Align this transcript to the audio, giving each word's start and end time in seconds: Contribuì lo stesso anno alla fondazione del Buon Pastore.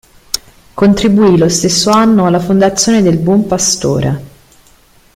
Contribuì 0.73 1.37
lo 1.37 1.47
stesso 1.47 1.91
anno 1.91 2.25
alla 2.25 2.39
fondazione 2.39 3.03
del 3.03 3.17
Buon 3.19 3.45
Pastore. 3.45 4.23